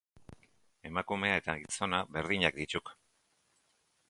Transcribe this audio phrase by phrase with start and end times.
[0.89, 2.91] Emakumea eta gizona berdinak dituk.